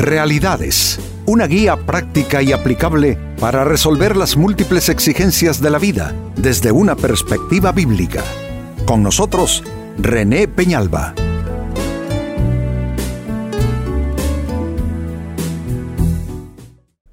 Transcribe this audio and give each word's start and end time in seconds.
Realidades, 0.00 0.98
una 1.26 1.46
guía 1.46 1.76
práctica 1.76 2.40
y 2.40 2.52
aplicable 2.52 3.18
para 3.38 3.64
resolver 3.64 4.16
las 4.16 4.34
múltiples 4.34 4.88
exigencias 4.88 5.60
de 5.60 5.68
la 5.68 5.78
vida 5.78 6.14
desde 6.36 6.72
una 6.72 6.96
perspectiva 6.96 7.70
bíblica. 7.70 8.24
Con 8.86 9.02
nosotros, 9.02 9.62
René 9.98 10.48
Peñalba. 10.48 11.12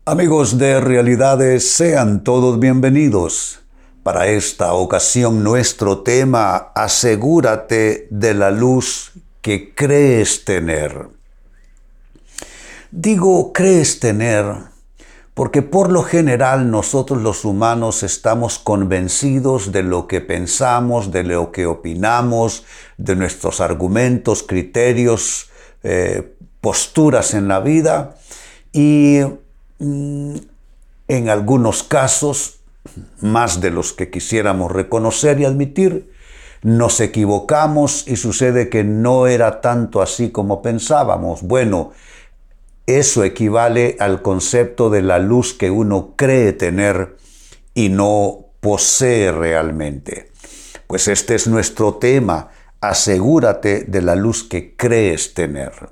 Amigos 0.05 0.57
de 0.57 0.79
Realidades, 0.79 1.69
sean 1.69 2.23
todos 2.23 2.57
bienvenidos. 2.57 3.59
Para 4.01 4.27
esta 4.27 4.71
ocasión 4.71 5.43
nuestro 5.43 6.03
tema, 6.03 6.71
asegúrate 6.73 8.07
de 8.11 8.33
la 8.33 8.49
luz 8.49 9.11
que 9.41 9.75
crees 9.75 10.45
tener. 10.45 11.17
Digo 12.99 13.53
crees 13.53 13.99
tener 13.99 14.55
porque 15.35 15.61
por 15.61 15.91
lo 15.91 16.01
general 16.01 16.71
nosotros 16.71 17.21
los 17.21 17.45
humanos 17.45 18.01
estamos 18.01 18.57
convencidos 18.57 19.71
de 19.71 19.83
lo 19.83 20.07
que 20.07 20.19
pensamos, 20.19 21.11
de 21.11 21.23
lo 21.23 21.51
que 21.51 21.67
opinamos, 21.67 22.63
de 22.97 23.15
nuestros 23.15 23.61
argumentos, 23.61 24.41
criterios, 24.41 25.51
eh, 25.83 26.33
posturas 26.59 27.35
en 27.35 27.47
la 27.47 27.59
vida 27.59 28.15
y 28.73 29.19
mm, 29.77 30.35
en 31.07 31.29
algunos 31.29 31.83
casos, 31.83 32.61
más 33.21 33.61
de 33.61 33.69
los 33.69 33.93
que 33.93 34.09
quisiéramos 34.09 34.71
reconocer 34.71 35.39
y 35.39 35.45
admitir, 35.45 36.11
nos 36.63 36.99
equivocamos 36.99 38.07
y 38.07 38.15
sucede 38.15 38.69
que 38.69 38.83
no 38.83 39.27
era 39.27 39.61
tanto 39.61 40.01
así 40.01 40.31
como 40.31 40.63
pensábamos. 40.63 41.43
Bueno, 41.43 41.91
eso 42.87 43.25
equivale 43.25 43.97
al 43.99 44.21
concepto 44.21 44.89
de 44.89 45.01
la 45.01 45.19
luz 45.19 45.53
que 45.53 45.69
uno 45.69 46.13
cree 46.15 46.53
tener 46.53 47.17
y 47.73 47.89
no 47.89 48.45
posee 48.61 49.31
realmente. 49.31 50.31
Pues 50.87 51.09
este 51.09 51.35
es 51.35 51.47
nuestro 51.47 51.95
tema, 51.95 52.49
asegúrate 52.79 53.83
de 53.83 54.01
la 54.01 54.15
luz 54.15 54.45
que 54.45 54.75
crees 54.75 55.33
tener. 55.33 55.89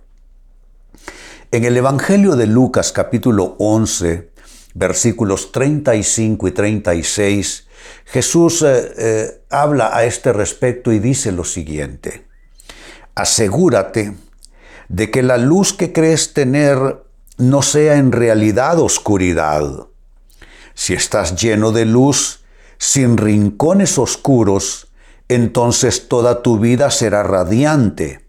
En 1.52 1.66
el 1.66 1.76
Evangelio 1.76 2.38
de 2.38 2.48
Lucas 2.48 2.94
capítulo 2.94 3.58
11, 3.60 4.32
versículos 4.74 5.52
35 5.52 6.48
y 6.48 6.52
36, 6.52 7.68
Jesús 8.06 8.62
eh, 8.62 8.94
eh, 8.98 9.42
habla 9.50 9.96
a 9.96 10.06
este 10.06 10.32
respecto 10.32 10.94
y 10.94 11.00
dice 11.00 11.34
lo 11.34 11.44
siguiente, 11.44 12.26
asegúrate 13.16 14.14
de 14.90 15.12
que 15.12 15.24
la 15.24 15.38
luz 15.38 15.74
que 15.74 15.92
crees 15.94 16.34
tener 16.34 17.04
no 17.38 17.62
sea 17.62 17.98
en 17.98 18.12
realidad 18.12 18.80
oscuridad. 18.80 19.88
Si 20.74 20.94
estás 20.94 21.42
lleno 21.42 21.72
de 21.72 21.86
luz, 21.86 22.44
sin 22.78 23.18
rincones 23.18 23.98
oscuros, 23.98 24.88
entonces 25.28 26.08
toda 26.08 26.42
tu 26.42 26.60
vida 26.60 26.92
será 26.92 27.24
radiante, 27.24 28.22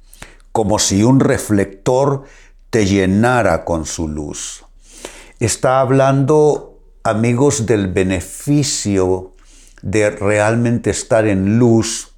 como 0.53 0.79
si 0.79 1.03
un 1.03 1.21
reflector 1.21 2.25
te 2.71 2.87
llenara 2.87 3.65
con 3.65 3.85
su 3.85 4.09
luz. 4.09 4.65
Está 5.39 5.81
hablando, 5.81 6.79
amigos, 7.03 7.67
del 7.67 7.89
beneficio 7.89 9.35
de 9.83 10.11
realmente 10.11 10.91
estar 10.91 11.27
en 11.27 11.59
luz, 11.59 12.13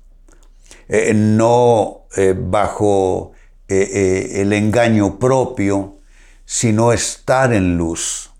eh, 0.89 1.12
no 1.14 2.06
eh, 2.16 2.34
bajo 2.39 3.33
eh, 3.69 3.91
eh, 3.92 4.41
el 4.41 4.55
engaño 4.55 5.19
propio, 5.19 5.98
sino 6.47 6.92
estar 6.92 7.52
en 7.52 7.77
luz. 7.77 8.30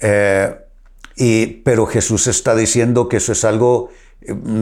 Eh, 0.00 0.56
y, 1.14 1.46
pero 1.46 1.86
Jesús 1.86 2.26
está 2.26 2.56
diciendo 2.56 3.08
que 3.08 3.18
eso 3.18 3.30
es 3.30 3.44
algo 3.44 3.90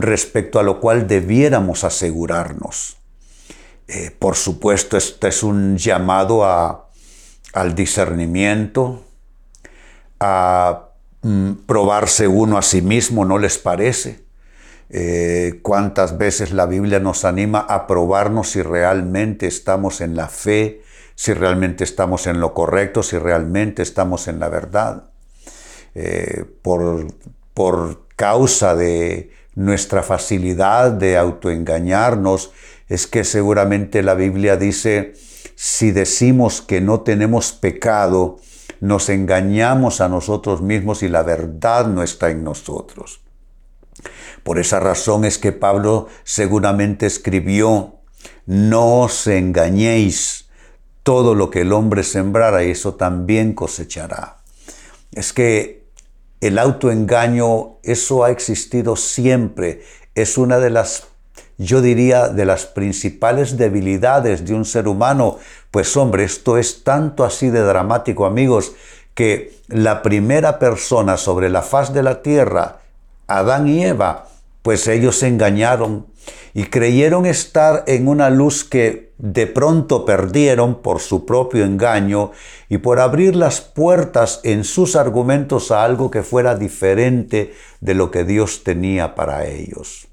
respecto 0.00 0.58
a 0.58 0.62
lo 0.62 0.78
cual 0.80 1.08
debiéramos 1.08 1.84
asegurarnos. 1.84 2.96
por 4.18 4.36
supuesto, 4.36 4.98
este 4.98 5.28
es 5.28 5.42
un 5.42 5.78
llamado 5.78 6.44
a, 6.44 6.90
al 7.54 7.74
discernimiento, 7.74 9.02
a 10.20 10.90
mm, 11.22 11.52
probarse 11.66 12.28
uno 12.28 12.58
a 12.58 12.62
sí 12.62 12.82
mismo, 12.82 13.24
¿no 13.24 13.38
les 13.38 13.56
parece? 13.56 14.27
Eh, 14.91 15.60
cuántas 15.62 16.16
veces 16.16 16.53
la 16.53 16.66
Biblia 16.66 16.99
nos 16.99 17.25
anima 17.25 17.60
a 17.60 17.87
probarnos 17.87 18.50
si 18.50 18.62
realmente 18.62 19.47
estamos 19.47 20.00
en 20.00 20.16
la 20.16 20.28
fe, 20.28 20.82
si 21.15 21.34
realmente 21.34 21.84
estamos 21.84 22.26
en 22.26 22.41
lo 22.41 22.54
correcto, 22.54 23.03
si 23.03 23.19
realmente 23.19 23.82
estamos 23.82 24.28
en 24.28 24.41
la 24.41 24.49
verdad. 24.49 25.10
Eh, 25.94 26.44
por, 26.62 27.06
por 27.54 28.06
causa 28.16 28.75
de 28.75 29.32
nuestra 29.54 30.03
facilidad 30.03 30.93
de 30.93 31.19
autoengañarnos, 31.19 32.53
es 32.88 33.06
que 33.06 33.25
seguramente 33.25 34.03
la 34.03 34.15
Biblia 34.15 34.56
dice, 34.56 35.15
si 35.55 35.91
decimos 35.91 36.62
que 36.62 36.81
no 36.81 37.00
tenemos 37.00 37.53
pecado, 37.53 38.37
nos 38.81 39.09
engañamos 39.09 40.00
a 40.00 40.09
nosotros 40.09 40.62
mismos 40.62 41.03
y 41.03 41.09
la 41.09 41.22
verdad 41.22 41.87
no 41.88 42.03
está 42.03 42.31
en 42.31 42.44
nosotros. 42.44 43.20
Por 44.42 44.59
esa 44.59 44.81
razón 44.81 45.25
es 45.25 45.38
que 45.38 45.53
Pablo 45.53 46.09
seguramente 46.25 47.06
escribió, 47.06 47.97
no 48.47 49.00
os 49.00 49.26
engañéis, 49.26 50.48
todo 51.03 51.34
lo 51.34 51.50
que 51.50 51.62
el 51.62 51.72
hombre 51.72 52.03
sembrara, 52.03 52.62
eso 52.62 52.94
también 52.94 53.54
cosechará. 53.54 54.38
Es 55.12 55.32
que 55.32 55.87
el 56.41 56.58
autoengaño, 56.58 57.78
eso 57.82 58.25
ha 58.25 58.31
existido 58.31 58.94
siempre, 58.94 59.82
es 60.14 60.37
una 60.38 60.58
de 60.58 60.70
las, 60.70 61.04
yo 61.56 61.81
diría, 61.81 62.28
de 62.28 62.44
las 62.44 62.66
principales 62.66 63.56
debilidades 63.56 64.44
de 64.47 64.54
un 64.54 64.64
ser 64.64 64.87
humano. 64.87 65.38
Pues 65.70 65.97
hombre, 65.97 66.25
esto 66.25 66.58
es 66.58 66.84
tanto 66.84 67.25
así 67.25 67.50
de 67.50 67.60
dramático, 67.60 68.26
amigos, 68.26 68.72
que 69.14 69.58
la 69.69 70.03
primera 70.03 70.58
persona 70.58 71.16
sobre 71.16 71.48
la 71.48 71.62
faz 71.62 71.92
de 71.92 72.03
la 72.03 72.22
tierra, 72.22 72.81
Adán 73.28 73.68
y 73.68 73.84
Eva, 73.84 74.26
pues 74.62 74.88
ellos 74.88 75.18
se 75.18 75.28
engañaron 75.28 76.06
y 76.54 76.64
creyeron 76.64 77.26
estar 77.26 77.84
en 77.86 78.08
una 78.08 78.30
luz 78.30 78.64
que 78.64 79.12
de 79.18 79.46
pronto 79.46 80.04
perdieron 80.04 80.82
por 80.82 81.00
su 81.00 81.26
propio 81.26 81.64
engaño 81.64 82.32
y 82.68 82.78
por 82.78 83.00
abrir 83.00 83.36
las 83.36 83.60
puertas 83.60 84.40
en 84.44 84.64
sus 84.64 84.96
argumentos 84.96 85.70
a 85.70 85.84
algo 85.84 86.10
que 86.10 86.22
fuera 86.22 86.54
diferente 86.54 87.54
de 87.80 87.94
lo 87.94 88.10
que 88.10 88.24
Dios 88.24 88.64
tenía 88.64 89.14
para 89.14 89.46
ellos. 89.46 90.08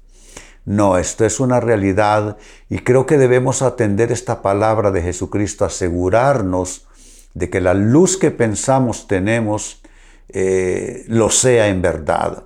No, 0.64 0.98
esto 0.98 1.24
es 1.24 1.38
una 1.38 1.60
realidad 1.60 2.36
y 2.68 2.80
creo 2.80 3.06
que 3.06 3.18
debemos 3.18 3.62
atender 3.62 4.10
esta 4.10 4.42
palabra 4.42 4.90
de 4.90 5.02
Jesucristo, 5.02 5.64
asegurarnos 5.64 6.86
de 7.34 7.48
que 7.50 7.60
la 7.60 7.74
luz 7.74 8.16
que 8.16 8.32
pensamos 8.32 9.06
tenemos 9.06 9.80
eh, 10.28 11.04
lo 11.06 11.30
sea 11.30 11.68
en 11.68 11.82
verdad. 11.82 12.44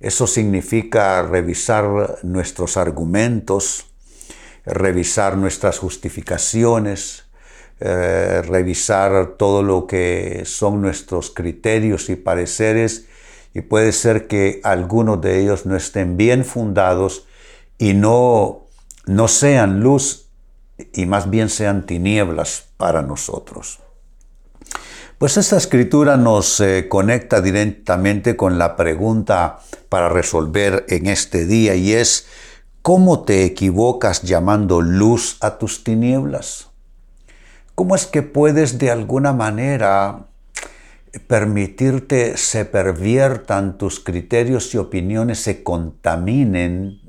Eso 0.00 0.26
significa 0.26 1.22
revisar 1.22 2.18
nuestros 2.22 2.76
argumentos, 2.76 3.86
revisar 4.64 5.36
nuestras 5.36 5.78
justificaciones, 5.78 7.24
eh, 7.80 8.42
revisar 8.42 9.36
todo 9.36 9.62
lo 9.62 9.86
que 9.86 10.42
son 10.44 10.80
nuestros 10.80 11.30
criterios 11.30 12.08
y 12.08 12.16
pareceres 12.16 13.06
y 13.52 13.62
puede 13.62 13.92
ser 13.92 14.26
que 14.26 14.60
algunos 14.64 15.20
de 15.20 15.40
ellos 15.40 15.66
no 15.66 15.76
estén 15.76 16.16
bien 16.16 16.44
fundados 16.44 17.26
y 17.78 17.94
no, 17.94 18.66
no 19.06 19.28
sean 19.28 19.80
luz 19.80 20.28
y 20.92 21.06
más 21.06 21.30
bien 21.30 21.48
sean 21.48 21.86
tinieblas 21.86 22.68
para 22.76 23.02
nosotros. 23.02 23.80
Pues 25.18 25.38
esta 25.38 25.56
escritura 25.56 26.18
nos 26.18 26.60
eh, 26.60 26.88
conecta 26.90 27.40
directamente 27.40 28.36
con 28.36 28.58
la 28.58 28.76
pregunta 28.76 29.60
para 29.88 30.10
resolver 30.10 30.84
en 30.90 31.06
este 31.06 31.46
día 31.46 31.74
y 31.74 31.94
es, 31.94 32.26
¿cómo 32.82 33.24
te 33.24 33.44
equivocas 33.44 34.20
llamando 34.20 34.82
luz 34.82 35.38
a 35.40 35.56
tus 35.56 35.84
tinieblas? 35.84 36.68
¿Cómo 37.74 37.96
es 37.96 38.04
que 38.04 38.20
puedes 38.20 38.76
de 38.76 38.90
alguna 38.90 39.32
manera 39.32 40.26
permitirte 41.26 42.36
se 42.36 42.66
perviertan 42.66 43.78
tus 43.78 44.00
criterios 44.00 44.74
y 44.74 44.76
opiniones, 44.76 45.38
se 45.38 45.62
contaminen? 45.62 47.00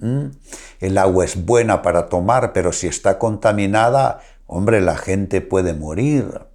El 0.80 0.98
agua 0.98 1.26
es 1.26 1.44
buena 1.46 1.82
para 1.82 2.08
tomar, 2.08 2.54
pero 2.54 2.72
si 2.72 2.88
está 2.88 3.20
contaminada, 3.20 4.22
hombre, 4.46 4.80
la 4.80 4.96
gente 4.96 5.42
puede 5.42 5.74
morir. 5.74 6.48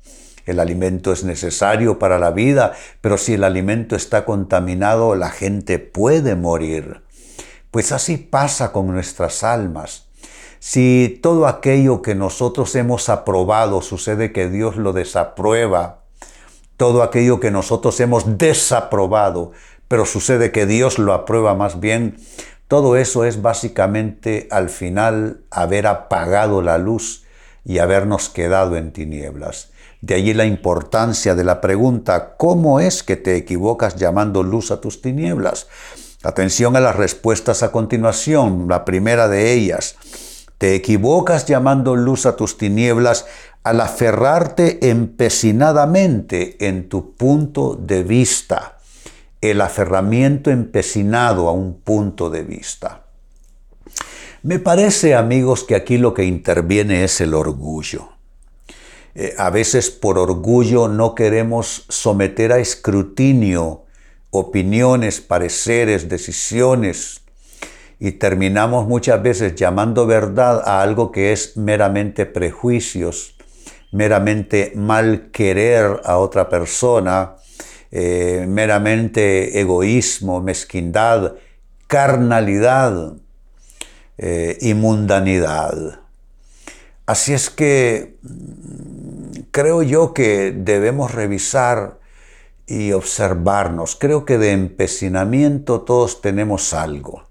El 0.47 0.61
alimento 0.61 1.13
es 1.13 1.25
necesario 1.25 1.99
para 1.99 2.19
la 2.19 2.31
vida, 2.31 2.73
pero 3.01 3.19
si 3.19 3.35
el 3.35 3.45
alimento 3.45 3.97
está 3.97 4.25
contaminado, 4.25 5.15
la 5.15 5.31
gente 5.31 5.79
puede 5.79 6.35
morir. 6.35 7.03
Pues 7.71 7.93
así 7.93 8.17
pasa 8.17 8.73
con 8.73 8.89
nuestras 8.89 9.43
almas. 9.45 10.09
Si 10.59 11.19
todo 11.23 11.47
aquello 11.47 12.03
que 12.03 12.15
nosotros 12.15 12.75
hemos 12.77 13.09
aprobado 13.09 13.83
sucede 13.83 14.33
que 14.33 14.49
Dios 14.49 14.77
lo 14.77 14.93
desaprueba, 14.93 16.03
todo 16.77 17.03
aquello 17.03 17.41
que 17.41 17.51
nosotros 17.51 17.99
hemos 18.01 18.39
desaprobado, 18.39 19.53
pero 19.89 20.07
sucede 20.07 20.53
que 20.53 20.67
Dios 20.67 20.99
lo 20.99 21.13
aprueba 21.13 21.55
más 21.55 21.81
bien, 21.81 22.17
todo 22.69 22.97
eso 22.97 23.25
es 23.25 23.43
básicamente 23.43 24.49
al 24.51 24.71
final 24.71 25.43
haber 25.51 25.87
apagado 25.87 26.63
la 26.63 26.79
luz 26.79 27.25
y 27.65 27.79
habernos 27.79 28.29
quedado 28.29 28.77
en 28.77 28.93
tinieblas. 28.93 29.71
De 30.03 30.15
allí 30.15 30.35
la 30.35 30.47
importancia 30.47 31.37
de 31.37 31.45
la 31.45 31.61
pregunta, 31.61 32.35
¿cómo 32.37 32.81
es 32.81 33.05
que 33.05 33.15
te 33.15 33.37
equivocas 33.37 33.95
llamando 33.95 34.43
luz 34.43 34.73
a 34.73 34.81
tus 34.81 35.01
tinieblas? 35.01 35.69
Atención 36.25 36.75
a 36.75 36.81
las 36.81 36.97
respuestas 36.97 37.63
a 37.63 37.71
continuación. 37.71 38.67
La 38.69 38.85
primera 38.85 39.29
de 39.29 39.53
ellas, 39.53 39.95
te 40.59 40.75
equivocas 40.75 41.47
llamando 41.47 41.95
luz 41.95 42.27
a 42.27 42.35
tus 42.35 42.59
tinieblas 42.59 43.27
al 43.63 43.81
aferrarte 43.81 44.91
empecinadamente 44.91 46.67
en 46.67 46.89
tu 46.89 47.15
punto 47.15 47.77
de 47.77 48.03
vista. 48.03 48.79
El 49.41 49.61
aferramiento 49.61 50.51
empecinado 50.51 51.49
a 51.49 51.53
un 51.53 51.81
punto 51.81 52.29
de 52.29 52.43
vista. 52.43 53.05
Me 54.43 54.59
parece, 54.59 55.15
amigos, 55.15 55.63
que 55.63 55.77
aquí 55.77 55.97
lo 55.97 56.13
que 56.13 56.25
interviene 56.25 57.05
es 57.05 57.21
el 57.21 57.35
orgullo. 57.35 58.09
Eh, 59.15 59.35
a 59.37 59.51
veces 59.51 59.91
por 59.91 60.19
orgullo 60.19 60.89
no 60.89 61.15
queremos 61.15 61.85
someter 61.89 62.53
a 62.53 62.59
escrutinio 62.59 63.85
opiniones, 64.31 65.21
pareceres, 65.21 66.09
decisiones, 66.09 67.21
y 68.01 68.13
terminamos 68.13 68.89
muchas 68.89 69.23
veces 69.23 69.55
llamando 69.55 70.07
verdad 70.07 70.63
a 70.67 70.83
algo 70.83 71.13
que 71.13 71.33
es 71.33 71.57
meramente 71.57 72.27
prejuicios, 72.27 73.37
meramente 73.93 74.73
mal 74.75 75.31
querer 75.31 76.01
a 76.05 76.17
otra 76.17 76.49
persona, 76.49 77.37
eh, 77.93 78.47
meramente 78.49 79.61
egoísmo, 79.61 80.41
mezquindad, 80.41 81.35
carnalidad 81.87 83.13
eh, 84.19 84.57
y 84.61 84.75
mundanidad. 84.75 86.02
Así 87.07 87.35
es 87.35 87.51
que 87.51 88.17
creo 89.51 89.83
yo 89.83 90.15
que 90.15 90.53
debemos 90.53 91.13
revisar 91.13 91.99
y 92.67 92.93
observarnos. 92.93 93.97
Creo 93.97 94.25
que 94.25 94.39
de 94.39 94.53
empecinamiento 94.53 95.83
todos 95.83 96.21
tenemos 96.21 96.73
algo. 96.73 97.25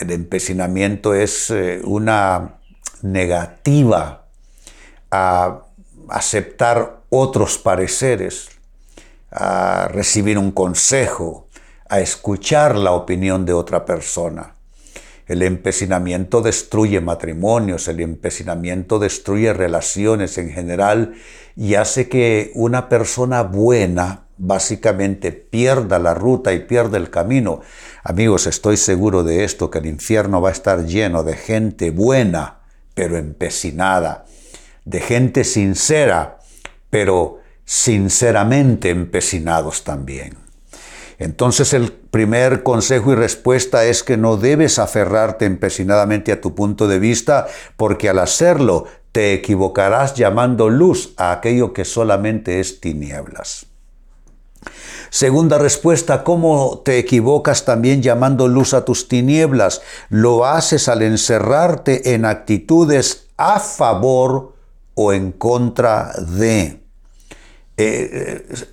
El 0.00 0.10
empecinamiento 0.10 1.14
es 1.14 1.50
eh, 1.50 1.80
una 1.84 2.58
negativa 3.02 4.26
a 5.10 5.62
aceptar 6.08 7.00
otros 7.08 7.58
pareceres, 7.58 8.48
a 9.30 9.88
recibir 9.88 10.38
un 10.38 10.50
consejo, 10.50 11.48
a 11.88 12.00
escuchar 12.00 12.76
la 12.76 12.92
opinión 12.92 13.46
de 13.46 13.52
otra 13.52 13.84
persona. 13.84 14.55
El 15.26 15.42
empecinamiento 15.42 16.40
destruye 16.40 17.00
matrimonios, 17.00 17.88
el 17.88 18.00
empecinamiento 18.00 19.00
destruye 19.00 19.52
relaciones 19.52 20.38
en 20.38 20.50
general 20.50 21.14
y 21.56 21.74
hace 21.74 22.08
que 22.08 22.52
una 22.54 22.88
persona 22.88 23.42
buena 23.42 24.26
básicamente 24.38 25.32
pierda 25.32 25.98
la 25.98 26.14
ruta 26.14 26.52
y 26.52 26.60
pierda 26.60 26.96
el 26.98 27.10
camino. 27.10 27.60
Amigos, 28.04 28.46
estoy 28.46 28.76
seguro 28.76 29.24
de 29.24 29.42
esto, 29.44 29.70
que 29.70 29.78
el 29.78 29.86
infierno 29.86 30.40
va 30.40 30.50
a 30.50 30.52
estar 30.52 30.84
lleno 30.86 31.24
de 31.24 31.36
gente 31.36 31.90
buena, 31.90 32.60
pero 32.94 33.16
empecinada, 33.16 34.26
de 34.84 35.00
gente 35.00 35.42
sincera, 35.42 36.38
pero 36.88 37.40
sinceramente 37.64 38.90
empecinados 38.90 39.82
también. 39.82 40.45
Entonces 41.18 41.72
el 41.72 41.92
primer 41.92 42.62
consejo 42.62 43.12
y 43.12 43.14
respuesta 43.14 43.84
es 43.84 44.02
que 44.02 44.16
no 44.16 44.36
debes 44.36 44.78
aferrarte 44.78 45.44
empecinadamente 45.44 46.32
a 46.32 46.40
tu 46.40 46.54
punto 46.54 46.88
de 46.88 46.98
vista, 46.98 47.46
porque 47.76 48.08
al 48.08 48.18
hacerlo 48.18 48.86
te 49.12 49.32
equivocarás 49.32 50.14
llamando 50.14 50.68
luz 50.68 51.14
a 51.16 51.32
aquello 51.32 51.72
que 51.72 51.84
solamente 51.84 52.60
es 52.60 52.80
tinieblas. 52.80 53.66
Segunda 55.10 55.58
respuesta, 55.58 56.24
¿cómo 56.24 56.82
te 56.84 56.98
equivocas 56.98 57.64
también 57.64 58.02
llamando 58.02 58.48
luz 58.48 58.74
a 58.74 58.84
tus 58.84 59.08
tinieblas? 59.08 59.80
Lo 60.10 60.44
haces 60.44 60.88
al 60.88 61.02
encerrarte 61.02 62.14
en 62.14 62.24
actitudes 62.24 63.28
a 63.36 63.60
favor 63.60 64.54
o 64.94 65.12
en 65.12 65.32
contra 65.32 66.12
de. 66.18 66.82
Eh, 67.78 68.42
eh, 68.48 68.66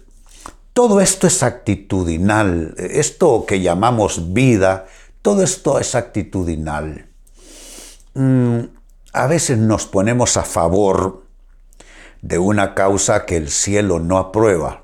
todo 0.74 1.02
esto 1.02 1.28
es 1.28 1.44
actitudinal, 1.44 2.74
esto 2.78 3.46
que 3.48 3.62
llamamos 3.62 4.34
vida, 4.34 4.88
todo 5.22 5.44
esto 5.44 5.80
es 5.80 5.94
actitudinal. 5.94 7.08
Mm, 8.16 8.60
a 9.14 9.28
veces 9.28 9.60
nos 9.60 9.86
ponemos 9.86 10.36
a 10.38 10.44
favor 10.44 11.24
de 12.24 12.40
una 12.40 12.74
causa 12.74 13.26
que 13.26 13.38
el 13.38 13.50
cielo 13.50 14.00
no 14.00 14.18
aprueba 14.18 14.84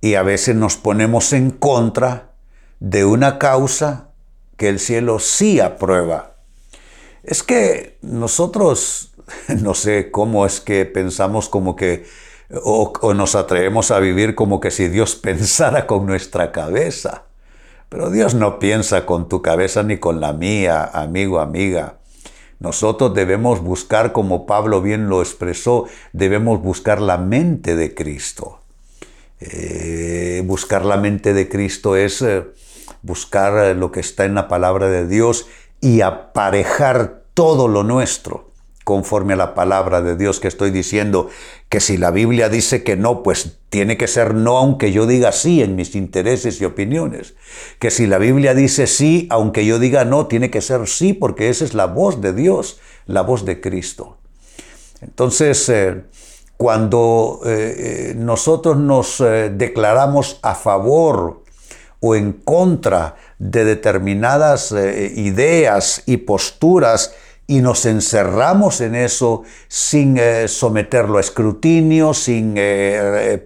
y 0.00 0.16
a 0.16 0.22
veces 0.22 0.56
nos 0.56 0.76
ponemos 0.76 1.32
en 1.32 1.50
contra 1.50 2.32
de 2.80 3.04
una 3.04 3.38
causa 3.38 4.10
que 4.56 4.68
el 4.68 4.80
cielo 4.80 5.18
sí 5.18 5.60
aprueba. 5.60 6.36
Es 7.22 7.42
que 7.42 7.98
nosotros, 8.02 9.14
no 9.48 9.74
sé 9.74 10.10
cómo 10.10 10.44
es 10.44 10.60
que 10.60 10.84
pensamos 10.84 11.48
como 11.48 11.76
que, 11.76 12.04
o, 12.50 13.14
nos 13.14 13.34
atrevemos 13.34 13.90
a 13.90 13.98
vivir 13.98 14.34
como 14.34 14.60
que 14.60 14.70
si 14.70 14.88
Dios 14.88 15.16
pensara 15.22 15.86
con 15.86 16.06
nuestra 16.06 16.52
cabeza. 16.52 17.24
Pero 17.88 18.10
Dios 18.10 18.34
no 18.34 18.58
piensa 18.58 19.06
con 19.06 19.28
tu 19.28 19.40
cabeza 19.40 19.82
ni 19.82 19.98
con 19.98 20.20
la 20.20 20.32
mía, 20.32 20.84
amigo, 20.92 21.38
amiga. 21.38 21.98
Nosotros 22.58 23.14
debemos 23.14 23.60
buscar, 23.60 24.12
como 24.12 24.46
Pablo 24.46 24.80
bien 24.80 25.08
lo 25.08 25.20
expresó, 25.20 25.86
debemos 26.12 26.60
buscar 26.60 27.00
la 27.00 27.18
mente 27.18 27.76
de 27.76 27.94
Cristo. 27.94 28.60
Eh, 29.40 30.42
buscar 30.46 30.84
la 30.84 30.96
mente 30.96 31.34
de 31.34 31.48
Cristo 31.48 31.96
es 31.96 32.22
eh, 32.22 32.44
buscar 33.02 33.66
eh, 33.66 33.74
lo 33.74 33.92
que 33.92 34.00
está 34.00 34.24
en 34.24 34.34
la 34.34 34.48
palabra 34.48 34.88
de 34.88 35.06
Dios 35.06 35.46
y 35.80 36.00
aparejar 36.00 37.24
todo 37.34 37.68
lo 37.68 37.82
nuestro 37.82 38.50
conforme 38.84 39.32
a 39.32 39.36
la 39.36 39.54
palabra 39.54 40.02
de 40.02 40.16
Dios 40.16 40.40
que 40.40 40.48
estoy 40.48 40.70
diciendo, 40.70 41.28
que 41.74 41.80
si 41.80 41.96
la 41.96 42.12
Biblia 42.12 42.48
dice 42.48 42.84
que 42.84 42.94
no, 42.94 43.24
pues 43.24 43.56
tiene 43.68 43.96
que 43.96 44.06
ser 44.06 44.32
no 44.32 44.58
aunque 44.58 44.92
yo 44.92 45.08
diga 45.08 45.32
sí 45.32 45.60
en 45.60 45.74
mis 45.74 45.96
intereses 45.96 46.60
y 46.60 46.64
opiniones. 46.64 47.34
Que 47.80 47.90
si 47.90 48.06
la 48.06 48.18
Biblia 48.18 48.54
dice 48.54 48.86
sí, 48.86 49.26
aunque 49.28 49.66
yo 49.66 49.80
diga 49.80 50.04
no, 50.04 50.28
tiene 50.28 50.52
que 50.52 50.60
ser 50.60 50.86
sí 50.86 51.14
porque 51.14 51.48
esa 51.48 51.64
es 51.64 51.74
la 51.74 51.86
voz 51.86 52.20
de 52.20 52.32
Dios, 52.32 52.78
la 53.06 53.22
voz 53.22 53.44
de 53.44 53.60
Cristo. 53.60 54.18
Entonces, 55.00 55.68
cuando 56.56 57.40
eh, 57.44 57.50
eh, 57.50 58.14
nosotros 58.16 58.76
nos 58.76 59.20
eh, 59.20 59.50
declaramos 59.52 60.38
a 60.42 60.54
favor 60.54 61.42
o 61.98 62.14
en 62.14 62.34
contra 62.34 63.16
de 63.40 63.64
determinadas 63.64 64.70
ideas 64.70 66.04
y 66.06 66.18
posturas 66.18 67.16
y 67.46 67.60
nos 67.60 67.84
encerramos 67.86 68.80
en 68.80 68.94
eso 68.94 69.42
sin 69.68 70.18
someterlo 70.46 71.18
a 71.18 71.20
escrutinio, 71.20 72.14
sin 72.14 72.54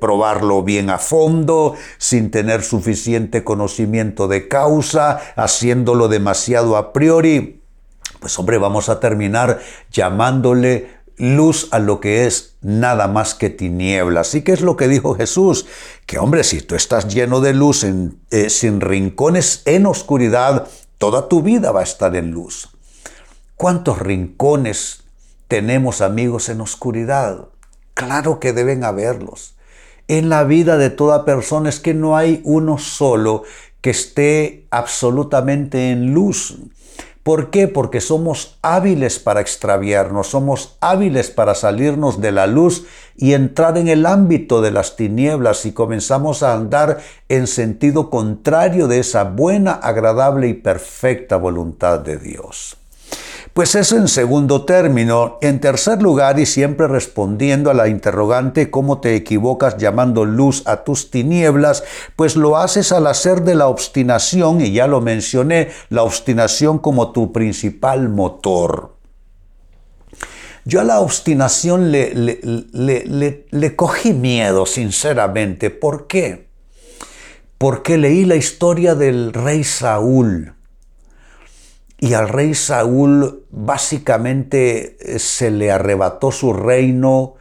probarlo 0.01 0.63
bien 0.63 0.89
a 0.89 0.99
fondo, 0.99 1.75
sin 1.99 2.31
tener 2.31 2.63
suficiente 2.63 3.43
conocimiento 3.43 4.29
de 4.29 4.47
causa, 4.47 5.21
haciéndolo 5.35 6.07
demasiado 6.07 6.77
a 6.77 6.93
priori, 6.93 7.59
pues 8.21 8.39
hombre, 8.39 8.59
vamos 8.59 8.89
a 8.89 9.01
terminar 9.01 9.61
llamándole 9.91 10.99
luz 11.17 11.69
a 11.73 11.79
lo 11.79 12.01
que 12.01 12.27
es 12.27 12.57
nada 12.63 13.09
más 13.09 13.35
que 13.35 13.51
tinieblas. 13.51 14.35
¿Y 14.35 14.43
qué 14.43 14.53
es 14.53 14.61
lo 14.61 14.77
que 14.77 14.89
dijo 14.89 15.15
Jesús? 15.15 15.67
Que 16.07 16.19
hombre, 16.19 16.45
si 16.45 16.61
tú 16.61 16.75
estás 16.75 17.13
lleno 17.13 17.41
de 17.41 17.55
luz, 17.55 17.85
eh, 17.85 18.51
sin 18.51 18.81
rincones 18.81 19.63
en 19.67 19.87
oscuridad, 19.87 20.69
toda 20.99 21.29
tu 21.29 21.43
vida 21.43 21.73
va 21.73 21.81
a 21.81 21.85
estar 21.85 22.15
en 22.17 22.31
luz. 22.31 22.71
¿Cuántos 23.59 23.99
rincones 23.99 25.03
tenemos 25.49 26.01
amigos 26.01 26.49
en 26.49 26.61
oscuridad? 26.61 27.47
Claro 27.95 28.39
que 28.39 28.53
deben 28.53 28.85
haberlos. 28.85 29.57
En 30.07 30.29
la 30.29 30.45
vida 30.45 30.77
de 30.77 30.91
toda 30.91 31.25
persona 31.25 31.69
es 31.69 31.81
que 31.81 31.93
no 31.93 32.17
hay 32.17 32.41
uno 32.45 32.79
solo 32.79 33.43
que 33.81 33.91
esté 33.91 34.69
absolutamente 34.71 35.91
en 35.91 36.15
luz. 36.15 36.57
¿Por 37.25 37.51
qué? 37.51 37.67
Porque 37.67 38.01
somos 38.01 38.61
hábiles 38.63 39.19
para 39.19 39.41
extraviarnos, 39.41 40.29
somos 40.29 40.77
hábiles 40.81 41.33
para 41.33 41.57
salirnos 41.57 42.21
de 42.21 42.31
la 42.31 42.47
luz 42.47 42.87
y 43.17 43.33
entrar 43.33 43.77
en 43.77 43.89
el 43.89 44.07
ámbito 44.07 44.61
de 44.63 44.71
las 44.71 44.95
tinieblas 44.95 45.67
y 45.67 45.73
comenzamos 45.73 46.45
a 46.45 46.55
andar 46.55 47.01
en 47.29 47.49
sentido 47.49 48.09
contrario 48.09 48.87
de 48.87 49.01
esa 49.01 49.25
buena, 49.25 49.73
agradable 49.73 50.47
y 50.47 50.55
perfecta 50.55 51.37
voluntad 51.37 51.99
de 51.99 52.19
Dios. 52.19 52.77
Pues 53.59 53.75
eso 53.75 53.97
en 53.97 54.07
segundo 54.07 54.65
término. 54.65 55.39
En 55.41 55.59
tercer 55.59 56.01
lugar, 56.01 56.39
y 56.39 56.47
siempre 56.47 56.87
respondiendo 56.87 57.73
a 57.73 57.75
la 57.75 57.89
interrogante 57.89 58.71
cómo 58.71 59.01
te 59.01 59.17
equivocas 59.17 59.77
llamando 59.79 60.25
luz 60.25 60.63
a 60.65 60.85
tus 60.85 61.11
tinieblas, 61.11 61.83
pues 62.15 62.37
lo 62.37 62.57
haces 62.57 62.93
al 62.93 63.09
hacer 63.09 63.43
de 63.43 63.57
la 63.57 63.67
obstinación, 63.67 64.61
y 64.61 64.71
ya 64.71 64.87
lo 64.87 65.01
mencioné, 65.01 65.71
la 65.89 66.05
obstinación 66.05 66.79
como 66.79 67.11
tu 67.11 67.33
principal 67.33 68.09
motor. 68.09 68.95
Yo 70.65 70.81
a 70.81 70.85
la 70.85 71.01
obstinación 71.01 71.91
le, 71.91 72.15
le, 72.15 73.45
le, 73.51 73.75
cogí 73.75 74.13
miedo, 74.13 74.67
sinceramente. 74.67 75.71
¿Por 75.71 76.07
qué? 76.07 76.47
Porque 77.59 77.99
leí 77.99 78.25
la 78.25 78.37
historia 78.37 78.95
del 78.95 79.33
rey 79.33 79.65
Saúl. 79.65 80.55
Y 82.01 82.15
al 82.15 82.29
rey 82.29 82.55
Saúl 82.55 83.45
básicamente 83.51 84.97
eh, 85.01 85.19
se 85.19 85.51
le 85.51 85.73
arrebató 85.73 86.31
su 86.31 86.53
reino 86.53 87.35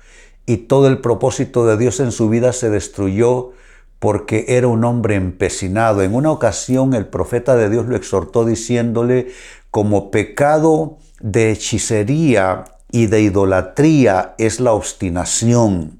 y 0.46 0.58
todo 0.58 0.88
el 0.88 1.00
propósito 1.00 1.66
de 1.68 1.78
Dios 1.78 2.00
en 2.00 2.12
su 2.12 2.30
vida 2.30 2.54
se 2.54 2.70
destruyó 2.70 3.52
porque 4.00 4.46
era 4.50 4.68
un 4.68 4.84
hombre 4.84 5.16
empecinado. 5.16 6.02
En 6.02 6.16
una 6.16 6.32
ocasión 6.32 6.94
el 6.94 7.08
profeta 7.08 7.56
de 7.56 7.70
Dios 7.70 7.86
lo 7.88 7.96
exhortó 7.96 8.46
diciéndole, 8.46 9.28
como 9.70 10.10
pecado 10.10 10.98
de 11.20 11.52
hechicería 11.52 12.66
y 12.92 13.08
de 13.08 13.22
idolatría 13.22 14.36
es 14.38 14.60
la 14.60 14.74
obstinación. 14.74 16.00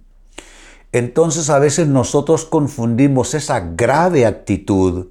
Entonces 0.92 1.50
a 1.50 1.60
veces 1.60 1.88
nosotros 1.88 2.46
confundimos 2.46 3.34
esa 3.34 3.60
grave 3.60 4.26
actitud 4.26 5.08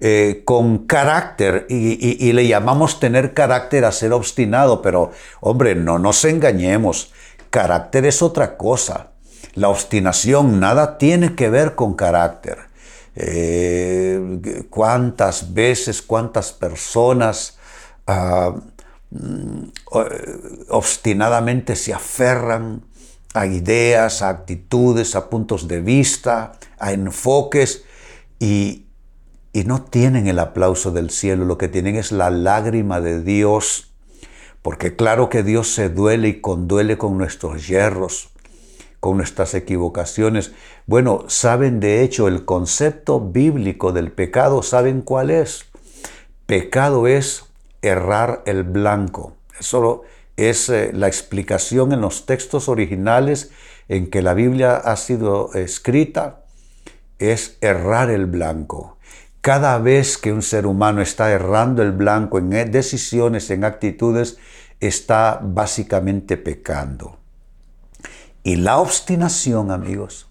eh, 0.00 0.42
con 0.44 0.86
carácter 0.86 1.66
y, 1.68 2.32
le 2.32 2.46
llamamos 2.46 3.00
tener 3.00 3.34
carácter 3.34 3.84
a 3.84 3.92
ser 3.92 4.12
obstinado, 4.12 4.82
pero 4.82 5.12
hombre, 5.40 5.74
no 5.74 5.98
nos 5.98 6.24
engañemos, 6.24 7.12
carácter 7.50 8.06
es 8.06 8.22
otra 8.22 8.56
cosa. 8.56 9.12
La 9.54 9.68
obstinación 9.68 10.60
nada 10.60 10.98
tiene 10.98 11.34
que 11.34 11.48
ver 11.48 11.74
con 11.74 11.94
carácter. 11.94 12.58
Eh, 13.14 14.66
cuántas 14.68 15.54
veces, 15.54 16.02
cuántas 16.02 16.52
personas 16.52 17.56
ah, 18.06 18.54
Mm, 19.10 19.68
obstinadamente 20.68 21.76
se 21.76 21.94
aferran 21.94 22.82
a 23.34 23.46
ideas, 23.46 24.20
a 24.22 24.30
actitudes, 24.30 25.14
a 25.14 25.30
puntos 25.30 25.68
de 25.68 25.80
vista, 25.80 26.52
a 26.78 26.92
enfoques 26.92 27.84
y, 28.40 28.85
y 29.56 29.64
no 29.64 29.80
tienen 29.80 30.26
el 30.26 30.38
aplauso 30.38 30.90
del 30.90 31.08
cielo, 31.08 31.46
lo 31.46 31.56
que 31.56 31.68
tienen 31.68 31.96
es 31.96 32.12
la 32.12 32.28
lágrima 32.28 33.00
de 33.00 33.22
Dios, 33.22 33.90
porque 34.60 34.96
claro 34.96 35.30
que 35.30 35.42
Dios 35.42 35.72
se 35.72 35.88
duele 35.88 36.28
y 36.28 36.40
conduele 36.42 36.98
con 36.98 37.16
nuestros 37.16 37.66
yerros, 37.66 38.28
con 39.00 39.16
nuestras 39.16 39.54
equivocaciones. 39.54 40.52
Bueno, 40.84 41.24
saben 41.28 41.80
de 41.80 42.02
hecho 42.02 42.28
el 42.28 42.44
concepto 42.44 43.18
bíblico 43.18 43.92
del 43.94 44.12
pecado, 44.12 44.62
¿saben 44.62 45.00
cuál 45.00 45.30
es? 45.30 45.64
Pecado 46.44 47.06
es 47.06 47.46
errar 47.80 48.42
el 48.44 48.62
blanco. 48.62 49.36
Eso 49.58 50.02
es 50.36 50.68
eh, 50.68 50.90
la 50.92 51.06
explicación 51.06 51.94
en 51.94 52.02
los 52.02 52.26
textos 52.26 52.68
originales 52.68 53.52
en 53.88 54.10
que 54.10 54.20
la 54.20 54.34
Biblia 54.34 54.76
ha 54.76 54.96
sido 54.96 55.54
escrita, 55.54 56.42
es 57.18 57.56
errar 57.62 58.10
el 58.10 58.26
blanco. 58.26 58.95
Cada 59.46 59.78
vez 59.78 60.18
que 60.18 60.32
un 60.32 60.42
ser 60.42 60.66
humano 60.66 61.00
está 61.00 61.30
errando 61.30 61.80
el 61.80 61.92
blanco 61.92 62.38
en 62.40 62.50
decisiones, 62.72 63.48
en 63.50 63.62
actitudes, 63.62 64.38
está 64.80 65.38
básicamente 65.40 66.36
pecando. 66.36 67.20
Y 68.42 68.56
la 68.56 68.78
obstinación, 68.78 69.70
amigos, 69.70 70.28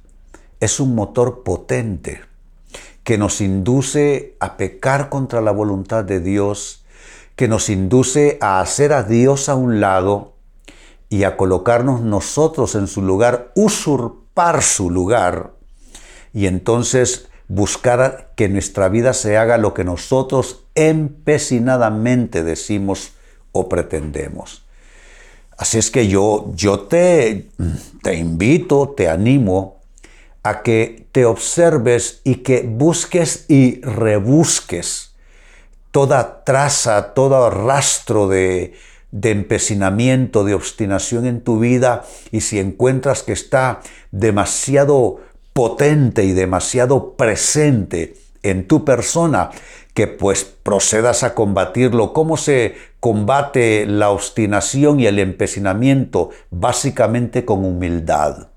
es 0.60 0.82
un 0.82 0.96
motor 0.96 1.44
potente 1.44 2.20
que 3.06 3.18
nos 3.18 3.40
induce 3.40 4.36
a 4.42 4.58
pecar 4.58 5.08
contra 5.08 5.40
la 5.40 5.52
voluntad 5.52 6.04
de 6.04 6.20
Dios 6.20 6.84
que 7.38 7.48
nos 7.48 7.70
induce 7.70 8.38
a 8.42 8.60
hacer 8.60 8.92
a 8.92 9.04
Dios 9.04 9.48
a 9.48 9.56
un 9.56 9.80
lado 9.80 10.34
y 11.08 11.24
a 11.24 11.38
colocarnos 11.38 12.02
nosotros 12.02 12.76
en 12.76 12.88
su 12.88 13.02
lugar, 13.02 13.54
usurpar 13.56 14.62
su 14.62 14.90
lugar 14.90 15.54
y 16.34 16.48
entonces 16.48 17.30
buscar 17.48 18.32
que 18.36 18.50
nuestra 18.50 18.90
vida 18.90 19.14
se 19.14 19.38
haga 19.38 19.58
lo 19.58 19.74
que 19.74 19.84
nosotros 19.84 20.66
empecinadamente 20.76 22.44
decimos 22.44 23.12
o 23.52 23.70
pretendemos. 23.70 24.66
Así 25.58 25.78
es 25.78 25.90
que 25.90 26.08
yo, 26.08 26.52
yo 26.56 26.82
te, 26.82 27.50
te 28.04 28.16
invito, 28.16 28.94
te 28.96 29.08
animo 29.08 29.82
a 30.44 30.62
que 30.62 31.08
te 31.12 31.26
observes 31.26 32.22
y 32.24 32.36
que 32.36 32.62
busques 32.62 33.46
y 33.48 33.82
rebusques 33.82 35.16
toda 35.96 36.44
traza, 36.44 37.14
todo 37.14 37.50
rastro 37.50 38.28
de, 38.28 38.74
empecinamiento, 39.14 40.44
de 40.44 40.54
obstinación 40.54 41.26
en 41.26 41.40
tu 41.40 41.58
vida 41.60 42.04
y 42.32 42.42
si 42.42 42.60
encuentras 42.60 43.24
que 43.24 43.32
está 43.32 43.80
demasiado 44.12 45.22
potente 45.56 46.26
y 46.26 46.34
demasiado 46.34 47.14
presente 47.14 48.18
en 48.44 48.68
tu 48.68 48.84
persona, 48.84 49.52
que 49.94 50.06
pues 50.06 50.44
procedas 50.44 51.24
a 51.24 51.34
combatirlo. 51.34 52.12
¿Cómo 52.12 52.36
se 52.36 52.76
combate 53.00 53.86
la 53.88 54.10
obstinación 54.10 55.00
y 55.00 55.08
el 55.08 55.18
empecinamiento? 55.18 56.32
Básicamente 56.52 57.46
con 57.46 57.64
humildad, 57.64 58.50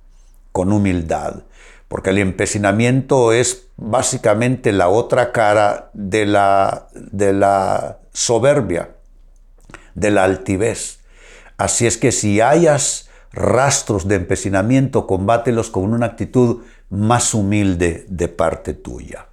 con 0.51 0.73
humildad 0.73 1.45
porque 1.89 2.11
el 2.11 2.19
empecinamiento 2.19 3.33
es 3.33 3.69
básicamente 3.77 4.73
la 4.73 4.89
otra 4.89 5.33
cara 5.33 5.91
de 5.95 6.27
la, 6.27 6.89
de 6.95 7.33
la 7.33 7.99
soberbia, 8.13 8.91
de 9.95 10.11
la 10.11 10.25
altivez. 10.25 11.01
Así 11.57 11.87
es 11.87 11.97
que 11.97 12.13
si 12.13 12.43
hayas 12.43 13.09
rastros 13.33 14.07
de 14.07 14.17
empecinamiento, 14.17 15.07
combátelos 15.07 15.71
con 15.71 15.93
una 15.93 16.07
actitud 16.07 16.63
más 16.91 17.35
humilde 17.35 18.07
de 18.09 18.29
parte 18.29 18.75
tuya. 18.75 19.29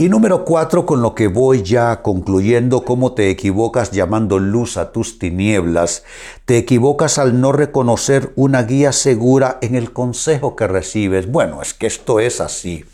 Y 0.00 0.08
número 0.08 0.46
cuatro, 0.46 0.86
con 0.86 1.02
lo 1.02 1.14
que 1.14 1.28
voy 1.28 1.62
ya 1.62 2.00
concluyendo, 2.00 2.86
cómo 2.86 3.12
te 3.12 3.28
equivocas 3.28 3.90
llamando 3.90 4.38
luz 4.38 4.78
a 4.78 4.92
tus 4.92 5.18
tinieblas. 5.18 6.04
Te 6.46 6.56
equivocas 6.56 7.18
al 7.18 7.38
no 7.38 7.52
reconocer 7.52 8.32
una 8.34 8.62
guía 8.62 8.92
segura 8.92 9.58
en 9.60 9.74
el 9.74 9.92
consejo 9.92 10.56
que 10.56 10.66
recibes. 10.66 11.30
Bueno, 11.30 11.60
es 11.60 11.74
que 11.74 11.86
esto 11.86 12.18
es 12.18 12.40
así. 12.40 12.86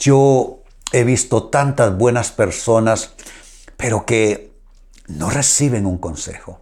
Yo 0.00 0.62
he 0.92 1.04
visto 1.04 1.44
tantas 1.44 1.96
buenas 1.96 2.32
personas, 2.32 3.12
pero 3.76 4.04
que 4.04 4.50
no 5.06 5.30
reciben 5.30 5.86
un 5.86 5.98
consejo. 5.98 6.58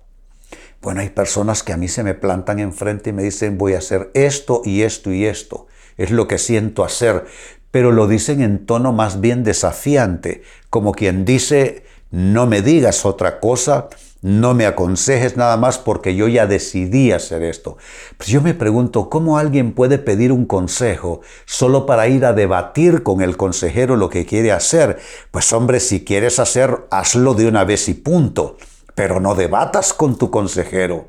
Bueno, 0.82 1.00
hay 1.00 1.08
personas 1.08 1.62
que 1.62 1.72
a 1.72 1.78
mí 1.78 1.88
se 1.88 2.02
me 2.02 2.12
plantan 2.12 2.58
enfrente 2.58 3.10
y 3.10 3.12
me 3.14 3.22
dicen 3.22 3.56
voy 3.56 3.72
a 3.72 3.78
hacer 3.78 4.10
esto 4.12 4.60
y 4.62 4.82
esto 4.82 5.10
y 5.10 5.24
esto. 5.24 5.68
Es 6.00 6.10
lo 6.10 6.26
que 6.26 6.38
siento 6.38 6.82
hacer, 6.82 7.26
pero 7.70 7.92
lo 7.92 8.08
dicen 8.08 8.40
en 8.40 8.64
tono 8.64 8.90
más 8.90 9.20
bien 9.20 9.44
desafiante, 9.44 10.42
como 10.70 10.92
quien 10.92 11.26
dice, 11.26 11.84
no 12.10 12.46
me 12.46 12.62
digas 12.62 13.04
otra 13.04 13.38
cosa, 13.38 13.90
no 14.22 14.54
me 14.54 14.64
aconsejes 14.64 15.36
nada 15.36 15.58
más 15.58 15.76
porque 15.76 16.14
yo 16.14 16.26
ya 16.26 16.46
decidí 16.46 17.12
hacer 17.12 17.42
esto. 17.42 17.76
Pues 18.16 18.30
yo 18.30 18.40
me 18.40 18.54
pregunto, 18.54 19.10
¿cómo 19.10 19.36
alguien 19.36 19.72
puede 19.72 19.98
pedir 19.98 20.32
un 20.32 20.46
consejo 20.46 21.20
solo 21.44 21.84
para 21.84 22.08
ir 22.08 22.24
a 22.24 22.32
debatir 22.32 23.02
con 23.02 23.20
el 23.20 23.36
consejero 23.36 23.96
lo 23.96 24.08
que 24.08 24.24
quiere 24.24 24.52
hacer? 24.52 24.98
Pues 25.30 25.52
hombre, 25.52 25.80
si 25.80 26.02
quieres 26.02 26.38
hacer, 26.38 26.86
hazlo 26.90 27.34
de 27.34 27.46
una 27.46 27.64
vez 27.64 27.90
y 27.90 27.94
punto, 27.94 28.56
pero 29.00 29.18
no 29.18 29.34
debatas 29.34 29.94
con 29.94 30.18
tu 30.18 30.30
consejero. 30.30 31.08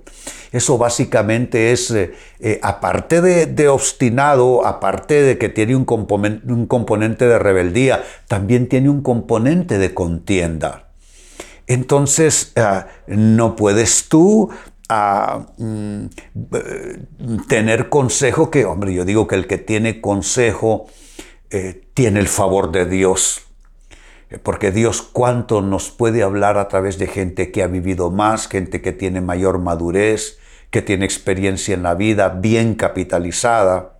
Eso 0.53 0.77
básicamente 0.77 1.73
es, 1.73 1.91
eh, 1.91 2.13
eh, 2.39 2.57
aparte 2.63 3.19
de, 3.19 3.67
obstinado, 3.67 4.65
aparte 4.65 5.21
de 5.21 5.37
que 5.37 5.49
tiene 5.49 5.75
un, 5.75 5.83
componente 5.83 7.27
de 7.27 7.37
rebeldía, 7.37 8.01
también 8.29 8.69
tiene 8.69 8.89
un 8.89 9.01
componente 9.01 9.77
de 9.77 9.93
contienda. 9.93 10.87
Entonces, 11.67 12.53
ah, 12.55 12.87
no 13.07 13.57
puedes 13.57 14.07
tú 14.07 14.49
ah, 14.87 15.47
mm, 15.57 16.05
tener 17.49 17.89
consejo 17.89 18.49
que, 18.49 18.63
hombre, 18.63 18.93
yo 18.93 19.03
digo 19.03 19.27
que 19.27 19.35
el 19.35 19.47
que 19.47 19.57
tiene 19.57 19.99
consejo 19.99 20.87
eh, 21.49 21.89
tiene 21.93 22.21
el 22.21 22.29
favor 22.29 22.71
de 22.71 22.85
Dios. 22.85 23.50
Porque 24.43 24.71
Dios 24.71 25.01
cuánto 25.01 25.61
nos 25.61 25.89
puede 25.89 26.23
hablar 26.23 26.57
a 26.57 26.67
través 26.67 26.97
de 26.97 27.07
gente 27.07 27.51
que 27.51 27.63
ha 27.63 27.67
vivido 27.67 28.11
más, 28.11 28.47
gente 28.47 28.81
que 28.81 28.93
tiene 28.93 29.19
mayor 29.19 29.59
madurez, 29.59 30.37
que 30.69 30.81
tiene 30.81 31.05
experiencia 31.05 31.73
en 31.73 31.83
la 31.83 31.95
vida, 31.95 32.29
bien 32.29 32.75
capitalizada. 32.75 33.99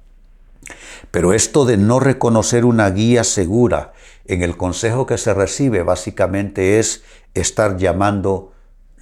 Pero 1.12 1.34
esto 1.34 1.66
de 1.66 1.78
no 1.78 2.00
reconocer 2.00 2.64
una 2.64 2.90
guía 2.90 3.24
segura 3.24 3.92
en 4.26 4.42
el 4.42 4.56
consejo 4.56 5.06
que 5.06 5.18
se 5.18 5.34
recibe 5.34 5.84
básicamente 5.84 6.80
es 6.80 7.04
estar 7.34 7.78
llamando 7.78 8.54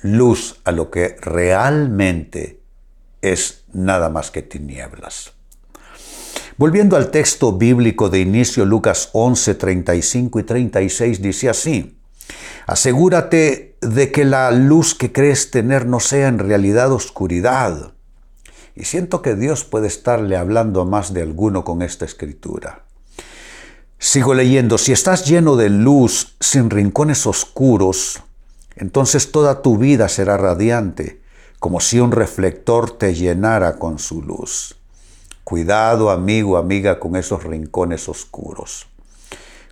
luz 0.01 0.59
a 0.63 0.71
lo 0.71 0.89
que 0.89 1.15
realmente 1.21 2.61
es 3.21 3.65
nada 3.71 4.09
más 4.09 4.31
que 4.31 4.41
tinieblas. 4.41 5.38
Volviendo 6.59 6.97
al 6.97 7.09
texto 7.09 7.53
bíblico 7.53 8.09
de 8.09 8.19
inicio, 8.19 8.65
Lucas 8.65 9.11
11, 9.13 9.55
35 9.55 10.39
y 10.41 10.43
36 10.43 11.21
dice 11.21 11.47
así, 11.47 11.97
asegúrate 12.67 13.77
de 13.79 14.11
que 14.11 14.25
la 14.25 14.51
luz 14.51 14.93
que 14.93 15.13
crees 15.13 15.51
tener 15.51 15.85
no 15.85 16.01
sea 16.01 16.27
en 16.27 16.37
realidad 16.37 16.91
oscuridad. 16.91 17.93
Y 18.75 18.83
siento 18.83 19.21
que 19.21 19.35
Dios 19.35 19.63
puede 19.63 19.87
estarle 19.87 20.35
hablando 20.35 20.81
a 20.81 20.85
más 20.85 21.13
de 21.13 21.21
alguno 21.21 21.63
con 21.63 21.81
esta 21.81 22.03
escritura. 22.03 22.83
Sigo 23.97 24.33
leyendo, 24.33 24.77
si 24.77 24.91
estás 24.91 25.25
lleno 25.25 25.55
de 25.55 25.69
luz 25.69 26.35
sin 26.41 26.69
rincones 26.69 27.25
oscuros, 27.25 28.21
entonces 28.75 29.31
toda 29.31 29.61
tu 29.61 29.77
vida 29.77 30.09
será 30.09 30.35
radiante, 30.35 31.21
como 31.57 31.79
si 31.79 32.01
un 32.01 32.11
reflector 32.11 32.91
te 32.91 33.13
llenara 33.13 33.77
con 33.77 33.97
su 33.97 34.21
luz. 34.21 34.78
Cuidado, 35.49 36.11
amigo, 36.11 36.57
amiga, 36.57 36.99
con 36.99 37.15
esos 37.15 37.43
rincones 37.43 38.07
oscuros. 38.07 38.85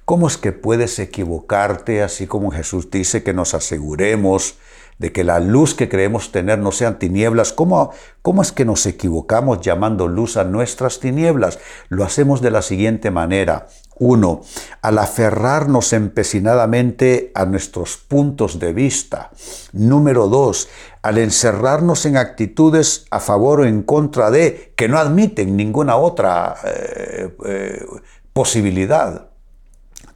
¿Cómo 0.06 0.28
es 0.28 0.36
que 0.36 0.52
puedes 0.52 0.98
equivocarte, 0.98 2.02
así 2.02 2.26
como 2.26 2.50
Jesús 2.50 2.90
dice 2.90 3.22
que 3.22 3.32
nos 3.32 3.54
aseguremos 3.54 4.56
de 5.00 5.12
que 5.12 5.24
la 5.24 5.40
luz 5.40 5.76
que 5.76 5.90
creemos 5.90 6.32
tener 6.32 6.60
no 6.60 6.72
sean 6.72 7.00
tinieblas? 7.00 7.54
¿Cómo, 7.54 7.92
¿Cómo 8.22 8.42
es 8.42 8.52
que 8.52 8.66
nos 8.66 8.86
equivocamos 8.86 9.62
llamando 9.62 10.08
luz 10.08 10.38
a 10.38 10.44
nuestras 10.44 11.00
tinieblas? 11.00 11.60
Lo 11.90 12.04
hacemos 12.04 12.42
de 12.42 12.52
la 12.52 12.62
siguiente 12.62 13.12
manera. 13.12 13.68
Uno, 14.00 14.42
al 14.82 15.00
aferrarnos 15.00 15.92
empecinadamente 15.92 17.32
a 17.34 17.46
nuestros 17.46 17.98
puntos 17.98 18.60
de 18.60 18.72
vista. 18.72 19.32
Número 19.74 20.28
dos, 20.28 20.70
al 21.02 21.18
encerrarnos 21.18 22.06
en 22.06 22.18
actitudes 22.18 23.08
a 23.10 23.20
favor 23.20 23.62
o 23.62 23.66
en 23.66 23.82
contra 23.82 24.30
de, 24.30 24.74
que 24.76 24.88
no 24.88 25.00
admiten 25.00 25.58
ninguna 25.58 25.96
otra 25.96 26.58
eh, 26.64 27.36
eh, 27.46 27.86
posibilidad. 28.34 29.27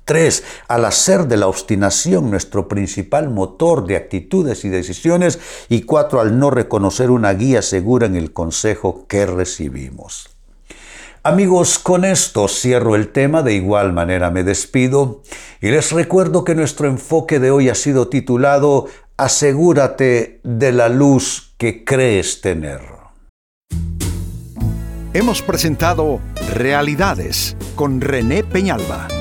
Tres, 0.05 0.43
al 0.67 0.85
hacer 0.85 1.27
de 1.27 1.37
la 1.37 1.47
obstinación 1.47 2.31
nuestro 2.31 2.67
principal 2.67 3.29
motor 3.29 3.85
de 3.85 3.95
actitudes 3.95 4.65
y 4.65 4.69
decisiones. 4.69 5.39
Y 5.69 5.83
cuatro, 5.83 6.19
al 6.19 6.39
no 6.39 6.49
reconocer 6.49 7.11
una 7.11 7.33
guía 7.33 7.61
segura 7.61 8.07
en 8.07 8.15
el 8.15 8.33
consejo 8.33 9.05
que 9.07 9.25
recibimos. 9.25 10.29
Amigos, 11.23 11.77
con 11.77 12.03
esto 12.03 12.47
cierro 12.47 12.95
el 12.95 13.09
tema, 13.09 13.43
de 13.43 13.53
igual 13.53 13.93
manera 13.93 14.31
me 14.31 14.43
despido 14.43 15.21
y 15.61 15.69
les 15.69 15.91
recuerdo 15.91 16.43
que 16.43 16.55
nuestro 16.55 16.87
enfoque 16.87 17.39
de 17.39 17.51
hoy 17.51 17.69
ha 17.69 17.75
sido 17.75 18.07
titulado 18.07 18.87
Asegúrate 19.17 20.39
de 20.43 20.71
la 20.71 20.89
luz 20.89 21.53
que 21.59 21.85
crees 21.85 22.41
tener. 22.41 22.81
Hemos 25.13 25.43
presentado 25.43 26.19
Realidades 26.55 27.55
con 27.75 28.01
René 28.01 28.43
Peñalba. 28.43 29.20